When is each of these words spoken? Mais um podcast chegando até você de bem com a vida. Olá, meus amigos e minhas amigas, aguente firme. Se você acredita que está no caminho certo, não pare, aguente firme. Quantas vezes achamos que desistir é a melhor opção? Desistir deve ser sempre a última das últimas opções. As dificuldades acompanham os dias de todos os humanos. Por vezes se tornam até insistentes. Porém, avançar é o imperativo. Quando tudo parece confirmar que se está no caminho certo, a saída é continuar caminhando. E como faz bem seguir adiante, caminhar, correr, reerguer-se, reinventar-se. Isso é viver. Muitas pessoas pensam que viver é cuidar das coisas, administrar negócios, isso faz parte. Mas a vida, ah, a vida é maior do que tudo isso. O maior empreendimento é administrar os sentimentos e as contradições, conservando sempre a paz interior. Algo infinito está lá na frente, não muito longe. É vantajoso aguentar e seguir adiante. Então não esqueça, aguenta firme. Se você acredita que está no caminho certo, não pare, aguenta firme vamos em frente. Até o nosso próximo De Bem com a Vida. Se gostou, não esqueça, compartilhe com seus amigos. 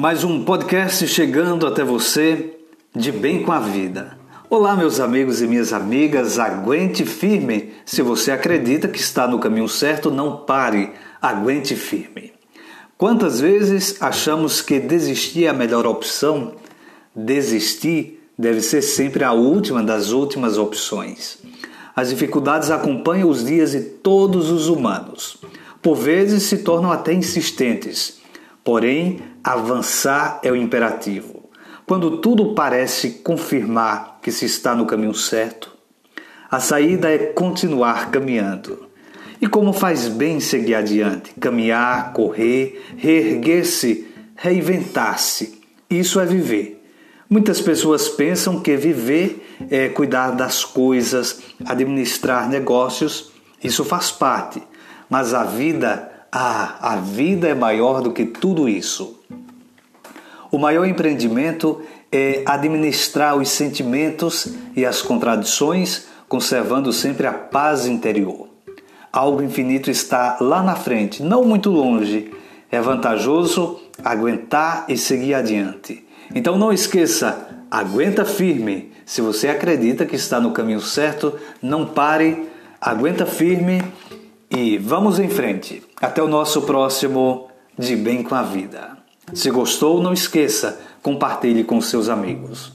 Mais 0.00 0.24
um 0.24 0.42
podcast 0.44 1.06
chegando 1.06 1.66
até 1.66 1.84
você 1.84 2.56
de 2.96 3.12
bem 3.12 3.42
com 3.42 3.52
a 3.52 3.60
vida. 3.60 4.16
Olá, 4.48 4.74
meus 4.74 4.98
amigos 4.98 5.42
e 5.42 5.46
minhas 5.46 5.74
amigas, 5.74 6.38
aguente 6.38 7.04
firme. 7.04 7.74
Se 7.84 8.00
você 8.00 8.32
acredita 8.32 8.88
que 8.88 8.98
está 8.98 9.28
no 9.28 9.38
caminho 9.38 9.68
certo, 9.68 10.10
não 10.10 10.38
pare, 10.38 10.92
aguente 11.20 11.76
firme. 11.76 12.32
Quantas 12.96 13.40
vezes 13.40 14.00
achamos 14.00 14.62
que 14.62 14.80
desistir 14.80 15.44
é 15.44 15.48
a 15.48 15.52
melhor 15.52 15.86
opção? 15.86 16.54
Desistir 17.14 18.22
deve 18.38 18.62
ser 18.62 18.80
sempre 18.80 19.22
a 19.22 19.32
última 19.32 19.82
das 19.82 20.12
últimas 20.12 20.56
opções. 20.56 21.36
As 21.94 22.08
dificuldades 22.08 22.70
acompanham 22.70 23.28
os 23.28 23.44
dias 23.44 23.72
de 23.72 23.82
todos 23.82 24.50
os 24.50 24.66
humanos. 24.66 25.36
Por 25.82 25.94
vezes 25.94 26.44
se 26.44 26.56
tornam 26.56 26.90
até 26.90 27.12
insistentes. 27.12 28.19
Porém, 28.70 29.18
avançar 29.42 30.38
é 30.44 30.52
o 30.52 30.54
imperativo. 30.54 31.50
Quando 31.84 32.18
tudo 32.18 32.54
parece 32.54 33.14
confirmar 33.14 34.20
que 34.22 34.30
se 34.30 34.44
está 34.44 34.76
no 34.76 34.86
caminho 34.86 35.12
certo, 35.12 35.72
a 36.48 36.60
saída 36.60 37.10
é 37.10 37.18
continuar 37.18 38.12
caminhando. 38.12 38.86
E 39.40 39.48
como 39.48 39.72
faz 39.72 40.06
bem 40.06 40.38
seguir 40.38 40.76
adiante, 40.76 41.32
caminhar, 41.40 42.12
correr, 42.12 42.80
reerguer-se, 42.96 44.06
reinventar-se. 44.36 45.60
Isso 45.90 46.20
é 46.20 46.24
viver. 46.24 46.80
Muitas 47.28 47.60
pessoas 47.60 48.08
pensam 48.08 48.60
que 48.60 48.76
viver 48.76 49.44
é 49.68 49.88
cuidar 49.88 50.30
das 50.30 50.64
coisas, 50.64 51.40
administrar 51.66 52.48
negócios, 52.48 53.32
isso 53.64 53.84
faz 53.84 54.12
parte. 54.12 54.62
Mas 55.08 55.34
a 55.34 55.42
vida, 55.42 56.19
ah, 56.32 56.76
a 56.80 56.96
vida 56.96 57.48
é 57.48 57.54
maior 57.54 58.00
do 58.00 58.12
que 58.12 58.24
tudo 58.24 58.68
isso. 58.68 59.18
O 60.50 60.58
maior 60.58 60.86
empreendimento 60.86 61.80
é 62.10 62.42
administrar 62.46 63.36
os 63.36 63.48
sentimentos 63.48 64.54
e 64.76 64.84
as 64.84 65.02
contradições, 65.02 66.06
conservando 66.28 66.92
sempre 66.92 67.26
a 67.26 67.32
paz 67.32 67.86
interior. 67.86 68.48
Algo 69.12 69.42
infinito 69.42 69.90
está 69.90 70.36
lá 70.40 70.62
na 70.62 70.76
frente, 70.76 71.22
não 71.22 71.44
muito 71.44 71.70
longe. 71.70 72.32
É 72.70 72.80
vantajoso 72.80 73.80
aguentar 74.04 74.84
e 74.88 74.96
seguir 74.96 75.34
adiante. 75.34 76.06
Então 76.32 76.56
não 76.56 76.72
esqueça, 76.72 77.64
aguenta 77.68 78.24
firme. 78.24 78.92
Se 79.04 79.20
você 79.20 79.48
acredita 79.48 80.06
que 80.06 80.14
está 80.14 80.40
no 80.40 80.52
caminho 80.52 80.80
certo, 80.80 81.34
não 81.60 81.84
pare, 81.86 82.48
aguenta 82.80 83.26
firme 83.26 83.82
vamos 84.90 85.20
em 85.20 85.28
frente. 85.28 85.84
Até 86.00 86.20
o 86.20 86.26
nosso 86.26 86.62
próximo 86.62 87.48
De 87.78 87.94
Bem 87.94 88.24
com 88.24 88.34
a 88.34 88.42
Vida. 88.42 88.98
Se 89.32 89.48
gostou, 89.48 90.02
não 90.02 90.12
esqueça, 90.12 90.80
compartilhe 91.00 91.62
com 91.62 91.80
seus 91.80 92.08
amigos. 92.08 92.72